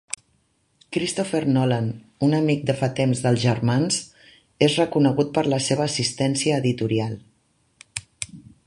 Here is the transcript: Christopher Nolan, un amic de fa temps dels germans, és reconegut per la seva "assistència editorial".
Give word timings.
Christopher 0.95 1.41
Nolan, 1.57 1.89
un 2.27 2.33
amic 2.37 2.65
de 2.69 2.75
fa 2.81 2.89
temps 3.01 3.21
dels 3.27 3.43
germans, 3.45 4.01
és 4.69 4.81
reconegut 4.83 5.33
per 5.37 5.45
la 5.55 5.63
seva 5.69 5.89
"assistència 5.91 6.61
editorial". 6.65 7.17